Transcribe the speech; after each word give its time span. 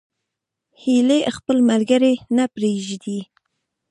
هیلۍ 0.81 1.21
خپل 1.37 1.57
ملګري 1.69 2.13
نه 2.35 2.45
پرېږدي 2.55 3.19